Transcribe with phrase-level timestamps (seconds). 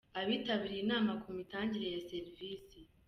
[0.19, 2.79] Abitabiriye inama ku mitangire ya serivisi.